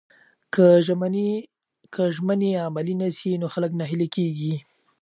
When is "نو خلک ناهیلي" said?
3.41-4.07